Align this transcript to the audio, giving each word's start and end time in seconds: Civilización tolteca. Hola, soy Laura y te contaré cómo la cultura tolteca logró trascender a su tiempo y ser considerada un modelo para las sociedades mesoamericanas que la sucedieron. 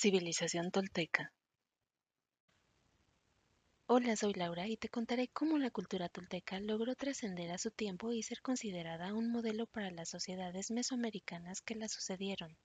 Civilización 0.00 0.70
tolteca. 0.70 1.32
Hola, 3.86 4.14
soy 4.14 4.32
Laura 4.34 4.68
y 4.68 4.76
te 4.76 4.88
contaré 4.88 5.26
cómo 5.26 5.58
la 5.58 5.72
cultura 5.72 6.08
tolteca 6.08 6.60
logró 6.60 6.94
trascender 6.94 7.50
a 7.50 7.58
su 7.58 7.72
tiempo 7.72 8.12
y 8.12 8.22
ser 8.22 8.40
considerada 8.40 9.12
un 9.12 9.32
modelo 9.32 9.66
para 9.66 9.90
las 9.90 10.08
sociedades 10.08 10.70
mesoamericanas 10.70 11.62
que 11.62 11.74
la 11.74 11.88
sucedieron. 11.88 12.56